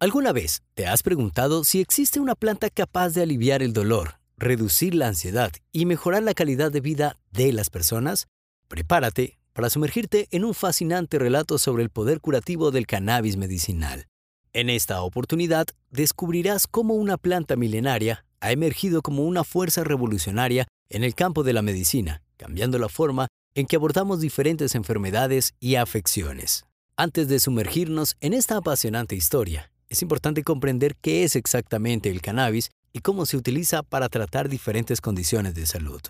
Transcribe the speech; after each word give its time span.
¿Alguna 0.00 0.30
vez 0.30 0.62
te 0.74 0.86
has 0.86 1.02
preguntado 1.02 1.64
si 1.64 1.80
existe 1.80 2.20
una 2.20 2.36
planta 2.36 2.70
capaz 2.70 3.14
de 3.14 3.22
aliviar 3.22 3.64
el 3.64 3.72
dolor, 3.72 4.20
reducir 4.36 4.94
la 4.94 5.08
ansiedad 5.08 5.50
y 5.72 5.86
mejorar 5.86 6.22
la 6.22 6.34
calidad 6.34 6.70
de 6.70 6.80
vida 6.80 7.18
de 7.32 7.52
las 7.52 7.68
personas? 7.68 8.28
Prepárate 8.68 9.40
para 9.52 9.70
sumergirte 9.70 10.28
en 10.30 10.44
un 10.44 10.54
fascinante 10.54 11.18
relato 11.18 11.58
sobre 11.58 11.82
el 11.82 11.90
poder 11.90 12.20
curativo 12.20 12.70
del 12.70 12.86
cannabis 12.86 13.36
medicinal. 13.36 14.06
En 14.52 14.70
esta 14.70 15.02
oportunidad 15.02 15.66
descubrirás 15.90 16.68
cómo 16.68 16.94
una 16.94 17.16
planta 17.16 17.56
milenaria 17.56 18.24
ha 18.38 18.52
emergido 18.52 19.02
como 19.02 19.24
una 19.24 19.42
fuerza 19.42 19.82
revolucionaria 19.82 20.68
en 20.90 21.02
el 21.02 21.16
campo 21.16 21.42
de 21.42 21.54
la 21.54 21.62
medicina, 21.62 22.22
cambiando 22.36 22.78
la 22.78 22.88
forma 22.88 23.26
en 23.56 23.66
que 23.66 23.74
abordamos 23.74 24.20
diferentes 24.20 24.76
enfermedades 24.76 25.54
y 25.58 25.74
afecciones. 25.74 26.66
Antes 26.96 27.26
de 27.26 27.40
sumergirnos 27.40 28.16
en 28.20 28.32
esta 28.32 28.58
apasionante 28.58 29.16
historia, 29.16 29.72
es 29.90 30.02
importante 30.02 30.42
comprender 30.42 30.96
qué 30.96 31.24
es 31.24 31.36
exactamente 31.36 32.10
el 32.10 32.20
cannabis 32.20 32.70
y 32.92 33.00
cómo 33.00 33.26
se 33.26 33.36
utiliza 33.36 33.82
para 33.82 34.08
tratar 34.08 34.48
diferentes 34.48 35.00
condiciones 35.00 35.54
de 35.54 35.66
salud. 35.66 36.00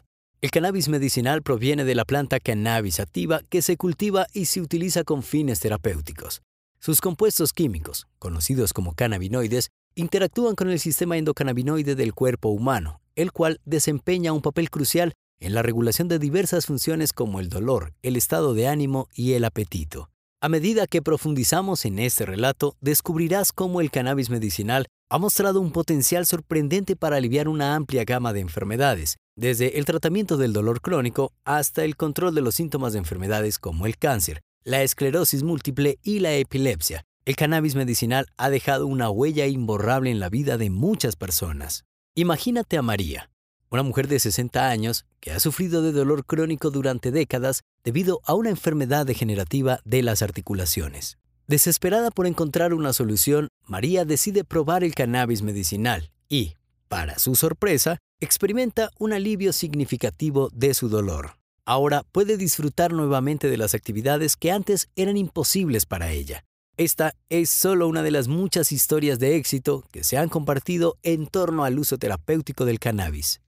El 0.41 0.51
cannabis 0.51 0.89
medicinal 0.89 1.43
proviene 1.43 1.85
de 1.85 1.95
la 1.95 2.05
planta 2.05 2.39
cannabis 2.39 3.01
activa 3.01 3.43
que 3.49 3.63
se 3.63 3.77
cultiva 3.77 4.27
y 4.33 4.45
se 4.45 4.61
utiliza 4.61 5.05
con 5.05 5.23
fines 5.23 5.61
terapéuticos. 5.61 6.43
Sus 6.81 7.01
compuestos 7.01 7.53
químicos, 7.53 8.07
conocidos 8.21 8.73
como 8.73 8.95
cannabinoides, 8.95 9.71
interactúan 9.97 10.55
con 10.55 10.71
el 10.71 10.79
sistema 10.79 11.17
endocannabinoide 11.17 11.97
del 11.97 12.15
cuerpo 12.15 12.51
humano, 12.51 13.01
el 13.17 13.33
cual 13.33 13.61
desempeña 13.65 14.33
un 14.33 14.43
papel 14.43 14.71
crucial 14.71 15.13
en 15.41 15.55
la 15.55 15.63
regulación 15.63 16.07
de 16.07 16.21
diversas 16.21 16.67
funciones 16.67 17.13
como 17.13 17.41
el 17.41 17.49
dolor, 17.49 17.95
el 18.03 18.17
estado 18.17 18.55
de 18.55 18.69
ánimo 18.69 19.09
y 19.13 19.33
el 19.33 19.45
apetito. 19.45 20.09
A 20.41 20.49
medida 20.49 20.87
que 20.87 21.03
profundizamos 21.03 21.85
en 21.85 21.99
este 21.99 22.25
relato, 22.25 22.77
descubrirás 22.81 23.51
cómo 23.51 23.81
el 23.81 23.91
cannabis 23.91 24.31
medicinal 24.31 24.87
ha 25.11 25.19
mostrado 25.19 25.61
un 25.61 25.73
potencial 25.73 26.27
sorprendente 26.27 26.95
para 26.95 27.17
aliviar 27.17 27.49
una 27.49 27.75
amplia 27.75 28.05
gama 28.05 28.33
de 28.33 28.39
enfermedades, 28.39 29.17
desde 29.37 29.81
el 29.81 29.85
tratamiento 29.85 30.37
del 30.37 30.53
dolor 30.53 30.81
crónico 30.81 31.33
hasta 31.45 31.85
el 31.85 31.97
control 31.97 32.37
de 32.37 32.43
los 32.43 32.55
síntomas 32.55 32.93
de 32.93 33.01
enfermedades 33.01 33.59
como 33.59 33.85
el 33.87 33.99
cáncer, 33.99 34.41
la 34.63 34.85
esclerosis 34.85 35.43
múltiple 35.43 35.99
y 36.05 36.21
la 36.21 36.35
epilepsia. 36.35 37.03
El 37.25 37.35
cannabis 37.35 37.75
medicinal 37.75 38.27
ha 38.37 38.49
dejado 38.49 38.87
una 38.87 39.11
huella 39.11 39.47
imborrable 39.47 40.13
en 40.13 40.21
la 40.21 40.29
vida 40.29 40.57
de 40.57 40.71
muchas 40.71 41.17
personas. 41.17 41.83
Imagínate 42.15 42.79
a 42.79 42.83
María, 42.83 43.29
una 43.71 43.83
mujer 43.83 44.09
de 44.09 44.19
60 44.19 44.69
años 44.69 45.05
que 45.21 45.33
ha 45.33 45.41
sufrido 45.41 45.83
de 45.83 45.93
dolor 45.93 46.25
crónico 46.25 46.71
durante 46.71 47.11
décadas 47.11 47.63
debido 47.85 48.21
a 48.25 48.35
una 48.35 48.51
enfermedad 48.51 49.07
degenerativa 49.07 49.81
de 49.85 50.03
las 50.03 50.23
articulaciones. 50.23 51.19
Desesperada 51.47 52.11
por 52.11 52.27
encontrar 52.27 52.75
una 52.75 52.93
solución, 52.93 53.49
María 53.65 54.05
decide 54.05 54.45
probar 54.45 54.85
el 54.85 54.95
cannabis 54.95 55.43
medicinal 55.43 56.11
y, 56.29 56.55
para 56.89 57.19
su 57.19 57.37
sorpresa, 57.37 57.99
experimenta 58.21 58.91
un 58.99 59.13
alivio 59.13 59.53
significativo 59.53 60.51
de 60.53 60.75
su 60.75 60.89
dolor. 60.89 61.37
Ahora 61.65 62.03
puede 62.13 62.37
disfrutar 62.37 62.93
nuevamente 62.93 63.49
de 63.49 63.57
las 63.59 63.75
actividades 63.75 64.37
que 64.37 64.51
antes 64.51 64.89
eran 64.97 65.17
imposibles 65.17 65.87
para 65.87 66.11
ella. 66.11 66.45
Esta 66.79 67.15
es 67.29 67.51
solo 67.51 67.89
una 67.89 68.03
de 68.03 68.11
las 68.11 68.29
muchas 68.29 68.71
historias 68.71 69.19
de 69.19 69.37
éxito 69.37 69.85
que 69.91 70.05
se 70.05 70.17
han 70.17 70.29
compartido 70.29 70.97
en 71.03 71.27
torno 71.27 71.65
al 71.65 71.79
uso 71.79 71.99
terapéutico 71.99 72.65
del 72.65 72.79
cannabis. 72.79 73.41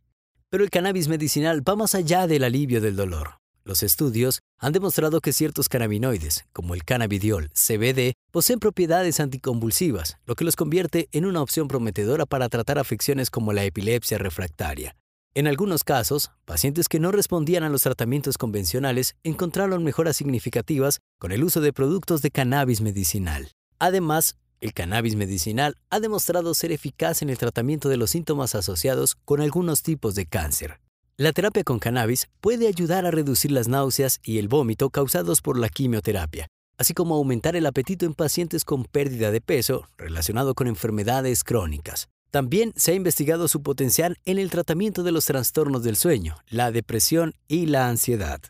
Pero 0.51 0.65
el 0.65 0.71
cannabis 0.71 1.07
medicinal 1.07 1.67
va 1.67 1.77
más 1.77 1.95
allá 1.95 2.27
del 2.27 2.43
alivio 2.43 2.81
del 2.81 2.97
dolor. 2.97 3.39
Los 3.63 3.85
estudios 3.85 4.41
han 4.59 4.73
demostrado 4.73 5.21
que 5.21 5.33
ciertos 5.33 5.69
cannabinoides, 5.69 6.45
como 6.53 6.75
el 6.75 6.83
cannabidiol 6.83 7.51
CBD, 7.51 8.15
poseen 8.33 8.59
propiedades 8.59 9.21
anticonvulsivas, 9.21 10.19
lo 10.27 10.35
que 10.35 10.45
los 10.45 10.57
convierte 10.57 11.09
en 11.13 11.25
una 11.25 11.41
opción 11.41 11.69
prometedora 11.69 12.27
para 12.27 12.49
tratar 12.49 12.81
afecciones 12.81 13.31
como 13.31 13.53
la 13.53 13.63
epilepsia 13.63 14.19
refractaria. 14.19 14.97
En 15.35 15.47
algunos 15.47 15.85
casos, 15.85 16.33
pacientes 16.47 16.89
que 16.89 16.99
no 16.99 17.13
respondían 17.13 17.63
a 17.63 17.69
los 17.69 17.83
tratamientos 17.83 18.37
convencionales 18.37 19.15
encontraron 19.23 19.85
mejoras 19.85 20.17
significativas 20.17 20.99
con 21.21 21.31
el 21.31 21.45
uso 21.45 21.61
de 21.61 21.73
productos 21.73 22.23
de 22.23 22.33
cannabis 22.33 22.81
medicinal. 22.81 23.53
Además, 23.79 24.37
el 24.61 24.73
cannabis 24.73 25.17
medicinal 25.17 25.77
ha 25.91 26.01
demostrado 26.01 26.55
ser 26.55 26.73
eficaz 26.73 27.23
en 27.23 27.31
el 27.31 27.39
tratamiento 27.39 27.89
de 27.89 27.97
los 27.97 28.11
síntomas 28.11 28.55
asociados 28.55 29.17
con 29.25 29.41
algunos 29.41 29.83
tipos 29.83 30.15
de 30.15 30.27
cáncer. 30.27 30.81
La 31.17 31.33
terapia 31.33 31.65
con 31.65 31.79
cannabis 31.79 32.29
puede 32.41 32.67
ayudar 32.67 33.05
a 33.05 33.11
reducir 33.11 33.53
las 33.53 33.69
náuseas 33.69 34.21
y 34.23 34.39
el 34.39 34.49
vómito 34.49 34.91
causados 34.91 35.43
por 35.43 35.59
la 35.59 35.69
quimioterapia, 35.69 36.47
así 36.79 36.95
como 36.95 37.15
aumentar 37.15 37.57
el 37.57 37.67
apetito 37.67 38.07
en 38.07 38.15
pacientes 38.15 38.65
con 38.65 38.85
pérdida 38.85 39.31
de 39.31 39.41
peso 39.41 39.87
relacionado 39.99 40.55
con 40.55 40.67
enfermedades 40.67 41.45
crónicas. 41.45 42.09
También 42.31 42.73
se 42.77 42.93
ha 42.93 42.95
investigado 42.95 43.49
su 43.49 43.63
potencial 43.63 44.17
en 44.25 44.39
el 44.39 44.51
tratamiento 44.51 45.03
de 45.03 45.13
los 45.13 45.25
trastornos 45.25 45.83
del 45.83 45.97
sueño, 45.97 46.37
la 46.49 46.71
depresión 46.71 47.35
y 47.49 47.67
la 47.67 47.89
ansiedad. 47.89 48.41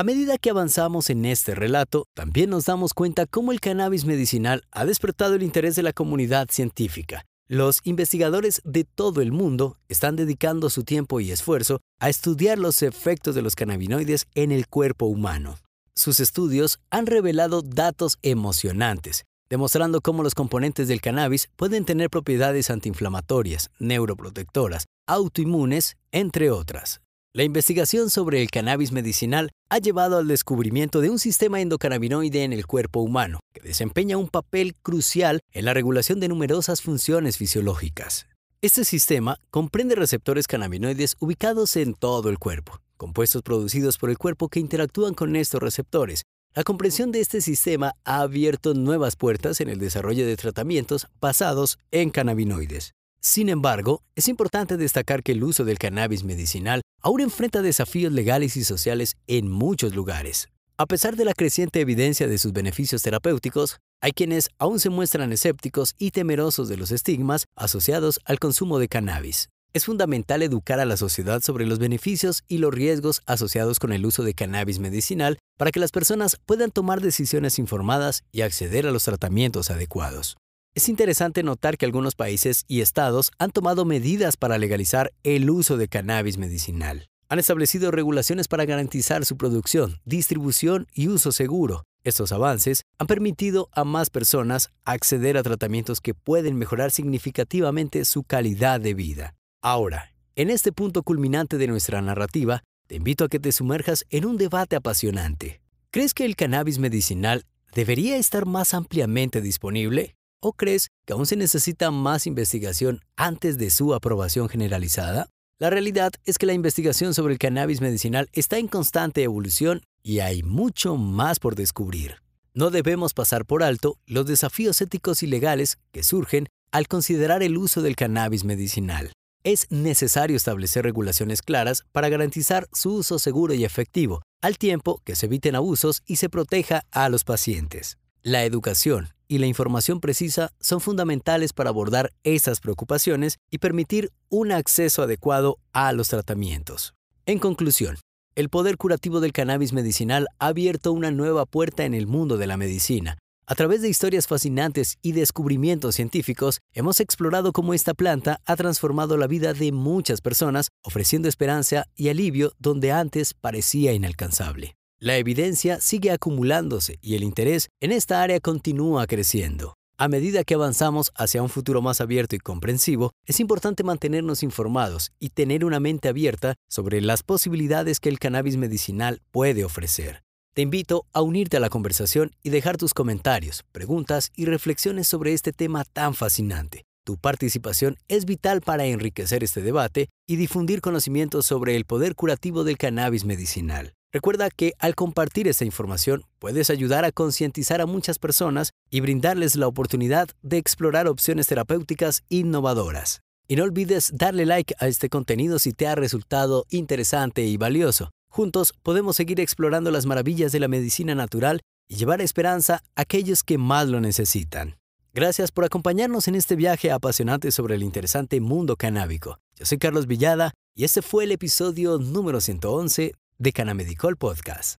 A 0.00 0.02
medida 0.02 0.38
que 0.38 0.48
avanzamos 0.48 1.10
en 1.10 1.26
este 1.26 1.54
relato, 1.54 2.06
también 2.14 2.48
nos 2.48 2.64
damos 2.64 2.94
cuenta 2.94 3.26
cómo 3.26 3.52
el 3.52 3.60
cannabis 3.60 4.06
medicinal 4.06 4.62
ha 4.70 4.86
despertado 4.86 5.34
el 5.34 5.42
interés 5.42 5.76
de 5.76 5.82
la 5.82 5.92
comunidad 5.92 6.48
científica. 6.50 7.26
Los 7.48 7.80
investigadores 7.84 8.62
de 8.64 8.84
todo 8.84 9.20
el 9.20 9.30
mundo 9.30 9.76
están 9.90 10.16
dedicando 10.16 10.70
su 10.70 10.84
tiempo 10.84 11.20
y 11.20 11.30
esfuerzo 11.30 11.80
a 11.98 12.08
estudiar 12.08 12.58
los 12.58 12.82
efectos 12.82 13.34
de 13.34 13.42
los 13.42 13.54
cannabinoides 13.54 14.26
en 14.34 14.52
el 14.52 14.68
cuerpo 14.68 15.04
humano. 15.04 15.58
Sus 15.94 16.18
estudios 16.18 16.78
han 16.88 17.04
revelado 17.04 17.60
datos 17.60 18.16
emocionantes, 18.22 19.24
demostrando 19.50 20.00
cómo 20.00 20.22
los 20.22 20.34
componentes 20.34 20.88
del 20.88 21.02
cannabis 21.02 21.50
pueden 21.56 21.84
tener 21.84 22.08
propiedades 22.08 22.70
antiinflamatorias, 22.70 23.68
neuroprotectoras, 23.78 24.86
autoinmunes, 25.06 25.98
entre 26.10 26.50
otras. 26.50 27.02
La 27.32 27.44
investigación 27.44 28.10
sobre 28.10 28.42
el 28.42 28.50
cannabis 28.50 28.90
medicinal 28.90 29.52
ha 29.68 29.78
llevado 29.78 30.18
al 30.18 30.26
descubrimiento 30.26 31.00
de 31.00 31.10
un 31.10 31.20
sistema 31.20 31.60
endocannabinoide 31.60 32.42
en 32.42 32.52
el 32.52 32.66
cuerpo 32.66 32.98
humano, 32.98 33.38
que 33.54 33.60
desempeña 33.60 34.16
un 34.16 34.28
papel 34.28 34.74
crucial 34.74 35.38
en 35.52 35.64
la 35.64 35.72
regulación 35.72 36.18
de 36.18 36.26
numerosas 36.26 36.82
funciones 36.82 37.38
fisiológicas. 37.38 38.26
Este 38.62 38.84
sistema 38.84 39.38
comprende 39.52 39.94
receptores 39.94 40.48
cannabinoides 40.48 41.14
ubicados 41.20 41.76
en 41.76 41.94
todo 41.94 42.30
el 42.30 42.40
cuerpo, 42.40 42.80
compuestos 42.96 43.42
producidos 43.42 43.96
por 43.96 44.10
el 44.10 44.18
cuerpo 44.18 44.48
que 44.48 44.58
interactúan 44.58 45.14
con 45.14 45.36
estos 45.36 45.62
receptores. 45.62 46.24
La 46.52 46.64
comprensión 46.64 47.12
de 47.12 47.20
este 47.20 47.42
sistema 47.42 47.94
ha 48.02 48.22
abierto 48.22 48.74
nuevas 48.74 49.14
puertas 49.14 49.60
en 49.60 49.68
el 49.68 49.78
desarrollo 49.78 50.26
de 50.26 50.36
tratamientos 50.36 51.06
basados 51.20 51.78
en 51.92 52.10
cannabinoides. 52.10 52.92
Sin 53.22 53.50
embargo, 53.50 54.02
es 54.16 54.26
importante 54.26 54.76
destacar 54.76 55.22
que 55.22 55.32
el 55.32 55.44
uso 55.44 55.64
del 55.64 55.78
cannabis 55.78 56.24
medicinal 56.24 56.80
aún 57.00 57.20
enfrenta 57.20 57.62
desafíos 57.62 58.12
legales 58.12 58.56
y 58.56 58.64
sociales 58.64 59.16
en 59.26 59.50
muchos 59.50 59.94
lugares. 59.94 60.48
A 60.78 60.86
pesar 60.86 61.16
de 61.16 61.26
la 61.26 61.34
creciente 61.34 61.80
evidencia 61.80 62.26
de 62.26 62.38
sus 62.38 62.52
beneficios 62.52 63.02
terapéuticos, 63.02 63.76
hay 64.00 64.12
quienes 64.12 64.48
aún 64.58 64.80
se 64.80 64.88
muestran 64.88 65.32
escépticos 65.32 65.94
y 65.98 66.10
temerosos 66.10 66.68
de 66.68 66.78
los 66.78 66.90
estigmas 66.90 67.44
asociados 67.54 68.18
al 68.24 68.38
consumo 68.38 68.78
de 68.78 68.88
cannabis. 68.88 69.50
Es 69.72 69.84
fundamental 69.84 70.42
educar 70.42 70.80
a 70.80 70.84
la 70.84 70.96
sociedad 70.96 71.42
sobre 71.42 71.66
los 71.66 71.78
beneficios 71.78 72.42
y 72.48 72.58
los 72.58 72.74
riesgos 72.74 73.20
asociados 73.26 73.78
con 73.78 73.92
el 73.92 74.04
uso 74.04 74.24
de 74.24 74.34
cannabis 74.34 74.80
medicinal 74.80 75.38
para 75.58 75.70
que 75.70 75.80
las 75.80 75.92
personas 75.92 76.36
puedan 76.44 76.70
tomar 76.70 77.00
decisiones 77.00 77.58
informadas 77.58 78.24
y 78.32 78.40
acceder 78.40 78.86
a 78.86 78.90
los 78.90 79.04
tratamientos 79.04 79.70
adecuados. 79.70 80.38
Es 80.72 80.88
interesante 80.88 81.42
notar 81.42 81.76
que 81.76 81.84
algunos 81.84 82.14
países 82.14 82.64
y 82.68 82.80
estados 82.80 83.32
han 83.38 83.50
tomado 83.50 83.84
medidas 83.84 84.36
para 84.36 84.56
legalizar 84.56 85.12
el 85.24 85.50
uso 85.50 85.76
de 85.76 85.88
cannabis 85.88 86.38
medicinal. 86.38 87.08
Han 87.28 87.40
establecido 87.40 87.90
regulaciones 87.90 88.46
para 88.46 88.66
garantizar 88.66 89.24
su 89.26 89.36
producción, 89.36 89.98
distribución 90.04 90.86
y 90.94 91.08
uso 91.08 91.32
seguro. 91.32 91.82
Estos 92.04 92.30
avances 92.30 92.82
han 92.98 93.08
permitido 93.08 93.68
a 93.72 93.82
más 93.82 94.10
personas 94.10 94.70
acceder 94.84 95.36
a 95.36 95.42
tratamientos 95.42 96.00
que 96.00 96.14
pueden 96.14 96.56
mejorar 96.56 96.92
significativamente 96.92 98.04
su 98.04 98.22
calidad 98.22 98.80
de 98.80 98.94
vida. 98.94 99.34
Ahora, 99.62 100.14
en 100.36 100.50
este 100.50 100.70
punto 100.70 101.02
culminante 101.02 101.58
de 101.58 101.66
nuestra 101.66 102.00
narrativa, 102.00 102.62
te 102.86 102.94
invito 102.94 103.24
a 103.24 103.28
que 103.28 103.40
te 103.40 103.50
sumerjas 103.50 104.04
en 104.08 104.24
un 104.24 104.36
debate 104.36 104.76
apasionante. 104.76 105.60
¿Crees 105.90 106.14
que 106.14 106.24
el 106.24 106.36
cannabis 106.36 106.78
medicinal 106.78 107.44
debería 107.74 108.16
estar 108.18 108.46
más 108.46 108.72
ampliamente 108.72 109.40
disponible? 109.40 110.14
¿O 110.42 110.54
crees 110.54 110.88
que 111.04 111.12
aún 111.12 111.26
se 111.26 111.36
necesita 111.36 111.90
más 111.90 112.26
investigación 112.26 113.02
antes 113.14 113.58
de 113.58 113.68
su 113.68 113.92
aprobación 113.92 114.48
generalizada? 114.48 115.28
La 115.58 115.68
realidad 115.68 116.12
es 116.24 116.38
que 116.38 116.46
la 116.46 116.54
investigación 116.54 117.12
sobre 117.12 117.34
el 117.34 117.38
cannabis 117.38 117.82
medicinal 117.82 118.30
está 118.32 118.56
en 118.56 118.66
constante 118.66 119.22
evolución 119.22 119.82
y 120.02 120.20
hay 120.20 120.42
mucho 120.42 120.96
más 120.96 121.38
por 121.38 121.56
descubrir. 121.56 122.22
No 122.54 122.70
debemos 122.70 123.12
pasar 123.12 123.44
por 123.44 123.62
alto 123.62 123.98
los 124.06 124.24
desafíos 124.24 124.80
éticos 124.80 125.22
y 125.22 125.26
legales 125.26 125.76
que 125.92 126.02
surgen 126.02 126.46
al 126.72 126.88
considerar 126.88 127.42
el 127.42 127.58
uso 127.58 127.82
del 127.82 127.94
cannabis 127.94 128.44
medicinal. 128.44 129.12
Es 129.44 129.66
necesario 129.70 130.38
establecer 130.38 130.84
regulaciones 130.84 131.42
claras 131.42 131.84
para 131.92 132.08
garantizar 132.08 132.66
su 132.72 132.94
uso 132.94 133.18
seguro 133.18 133.52
y 133.52 133.64
efectivo, 133.64 134.22
al 134.40 134.56
tiempo 134.56 135.02
que 135.04 135.16
se 135.16 135.26
eviten 135.26 135.54
abusos 135.54 136.02
y 136.06 136.16
se 136.16 136.30
proteja 136.30 136.84
a 136.92 137.10
los 137.10 137.24
pacientes. 137.24 137.98
La 138.22 138.44
educación 138.44 139.10
y 139.30 139.38
la 139.38 139.46
información 139.46 140.00
precisa 140.00 140.52
son 140.58 140.80
fundamentales 140.80 141.52
para 141.52 141.70
abordar 141.70 142.12
esas 142.24 142.58
preocupaciones 142.58 143.38
y 143.48 143.58
permitir 143.58 144.10
un 144.28 144.50
acceso 144.50 145.04
adecuado 145.04 145.58
a 145.72 145.92
los 145.92 146.08
tratamientos. 146.08 146.94
En 147.26 147.38
conclusión, 147.38 147.96
el 148.34 148.48
poder 148.48 148.76
curativo 148.76 149.20
del 149.20 149.32
cannabis 149.32 149.72
medicinal 149.72 150.26
ha 150.40 150.48
abierto 150.48 150.92
una 150.92 151.12
nueva 151.12 151.46
puerta 151.46 151.84
en 151.84 151.94
el 151.94 152.08
mundo 152.08 152.38
de 152.38 152.48
la 152.48 152.56
medicina. 152.56 153.18
A 153.46 153.54
través 153.54 153.82
de 153.82 153.88
historias 153.88 154.26
fascinantes 154.26 154.98
y 155.00 155.12
descubrimientos 155.12 155.94
científicos, 155.94 156.58
hemos 156.72 156.98
explorado 156.98 157.52
cómo 157.52 157.72
esta 157.72 157.94
planta 157.94 158.40
ha 158.46 158.56
transformado 158.56 159.16
la 159.16 159.28
vida 159.28 159.54
de 159.54 159.70
muchas 159.70 160.20
personas, 160.20 160.70
ofreciendo 160.82 161.28
esperanza 161.28 161.84
y 161.94 162.08
alivio 162.08 162.52
donde 162.58 162.90
antes 162.90 163.34
parecía 163.34 163.92
inalcanzable. 163.92 164.74
La 165.02 165.16
evidencia 165.16 165.80
sigue 165.80 166.10
acumulándose 166.10 166.98
y 167.00 167.14
el 167.14 167.24
interés 167.24 167.70
en 167.80 167.90
esta 167.90 168.22
área 168.22 168.38
continúa 168.38 169.06
creciendo. 169.06 169.78
A 169.96 170.08
medida 170.08 170.44
que 170.44 170.52
avanzamos 170.52 171.10
hacia 171.14 171.42
un 171.42 171.48
futuro 171.48 171.80
más 171.80 172.02
abierto 172.02 172.36
y 172.36 172.38
comprensivo, 172.38 173.12
es 173.24 173.40
importante 173.40 173.82
mantenernos 173.82 174.42
informados 174.42 175.10
y 175.18 175.30
tener 175.30 175.64
una 175.64 175.80
mente 175.80 176.10
abierta 176.10 176.56
sobre 176.68 177.00
las 177.00 177.22
posibilidades 177.22 177.98
que 177.98 178.10
el 178.10 178.18
cannabis 178.18 178.58
medicinal 178.58 179.22
puede 179.30 179.64
ofrecer. 179.64 180.22
Te 180.52 180.60
invito 180.60 181.06
a 181.14 181.22
unirte 181.22 181.56
a 181.56 181.60
la 181.60 181.70
conversación 181.70 182.32
y 182.42 182.50
dejar 182.50 182.76
tus 182.76 182.92
comentarios, 182.92 183.62
preguntas 183.72 184.30
y 184.36 184.44
reflexiones 184.44 185.08
sobre 185.08 185.32
este 185.32 185.52
tema 185.54 185.84
tan 185.84 186.12
fascinante. 186.12 186.84
Tu 187.10 187.16
participación 187.16 187.96
es 188.06 188.24
vital 188.24 188.60
para 188.60 188.86
enriquecer 188.86 189.42
este 189.42 189.62
debate 189.62 190.10
y 190.28 190.36
difundir 190.36 190.80
conocimientos 190.80 191.44
sobre 191.44 191.74
el 191.74 191.84
poder 191.84 192.14
curativo 192.14 192.62
del 192.62 192.78
cannabis 192.78 193.24
medicinal. 193.24 193.94
Recuerda 194.12 194.48
que 194.48 194.74
al 194.78 194.94
compartir 194.94 195.48
esta 195.48 195.64
información 195.64 196.22
puedes 196.38 196.70
ayudar 196.70 197.04
a 197.04 197.10
concientizar 197.10 197.80
a 197.80 197.86
muchas 197.86 198.20
personas 198.20 198.70
y 198.90 199.00
brindarles 199.00 199.56
la 199.56 199.66
oportunidad 199.66 200.28
de 200.42 200.58
explorar 200.58 201.08
opciones 201.08 201.48
terapéuticas 201.48 202.22
innovadoras. 202.28 203.22
Y 203.48 203.56
no 203.56 203.64
olvides 203.64 204.12
darle 204.14 204.46
like 204.46 204.76
a 204.78 204.86
este 204.86 205.08
contenido 205.08 205.58
si 205.58 205.72
te 205.72 205.88
ha 205.88 205.96
resultado 205.96 206.64
interesante 206.70 207.42
y 207.42 207.56
valioso. 207.56 208.10
Juntos 208.30 208.72
podemos 208.84 209.16
seguir 209.16 209.40
explorando 209.40 209.90
las 209.90 210.06
maravillas 210.06 210.52
de 210.52 210.60
la 210.60 210.68
medicina 210.68 211.16
natural 211.16 211.60
y 211.88 211.96
llevar 211.96 212.20
esperanza 212.20 212.84
a 212.94 213.00
aquellos 213.00 213.42
que 213.42 213.58
más 213.58 213.88
lo 213.88 214.00
necesitan. 214.00 214.79
Gracias 215.12 215.50
por 215.50 215.64
acompañarnos 215.64 216.28
en 216.28 216.36
este 216.36 216.54
viaje 216.54 216.92
apasionante 216.92 217.50
sobre 217.50 217.74
el 217.74 217.82
interesante 217.82 218.40
mundo 218.40 218.76
canábico. 218.76 219.40
Yo 219.56 219.66
soy 219.66 219.78
Carlos 219.78 220.06
Villada 220.06 220.52
y 220.76 220.84
este 220.84 221.02
fue 221.02 221.24
el 221.24 221.32
episodio 221.32 221.98
número 221.98 222.40
111 222.40 223.14
de 223.38 223.52
Canamedicol 223.52 224.16
Podcast. 224.16 224.78